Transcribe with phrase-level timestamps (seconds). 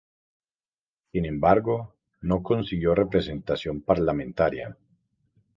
[1.11, 4.75] Sin embargo, no consiguió representación parlamentaria.